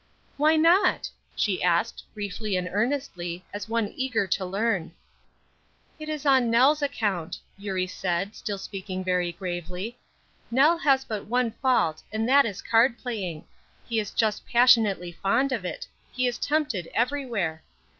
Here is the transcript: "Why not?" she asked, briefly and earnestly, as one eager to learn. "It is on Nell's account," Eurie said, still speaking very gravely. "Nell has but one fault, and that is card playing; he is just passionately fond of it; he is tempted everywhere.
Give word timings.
"Why 0.35 0.55
not?" 0.55 1.11
she 1.35 1.61
asked, 1.61 2.05
briefly 2.15 2.57
and 2.57 2.67
earnestly, 2.71 3.45
as 3.53 3.69
one 3.69 3.93
eager 3.95 4.25
to 4.25 4.43
learn. 4.43 4.93
"It 5.99 6.09
is 6.09 6.25
on 6.25 6.49
Nell's 6.49 6.81
account," 6.81 7.37
Eurie 7.59 7.85
said, 7.85 8.35
still 8.35 8.57
speaking 8.57 9.03
very 9.03 9.31
gravely. 9.31 9.99
"Nell 10.49 10.79
has 10.79 11.05
but 11.05 11.27
one 11.27 11.51
fault, 11.51 12.01
and 12.11 12.27
that 12.27 12.47
is 12.47 12.63
card 12.63 12.97
playing; 12.97 13.45
he 13.87 13.99
is 13.99 14.09
just 14.09 14.43
passionately 14.47 15.11
fond 15.11 15.51
of 15.51 15.65
it; 15.65 15.85
he 16.11 16.25
is 16.25 16.39
tempted 16.39 16.87
everywhere. 16.95 17.61